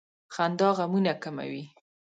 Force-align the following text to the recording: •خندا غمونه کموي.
•خندا 0.33 0.69
غمونه 0.77 1.11
کموي. 1.23 1.63